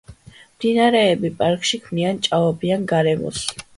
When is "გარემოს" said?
2.93-3.45